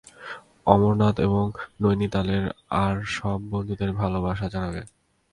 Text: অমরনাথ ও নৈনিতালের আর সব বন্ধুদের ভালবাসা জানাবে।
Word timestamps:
অমরনাথ 0.67 1.17
ও 1.29 1.39
নৈনিতালের 1.81 2.43
আর 2.79 2.95
সব 3.15 3.39
বন্ধুদের 3.51 3.89
ভালবাসা 3.93 4.47
জানাবে। 4.49 4.81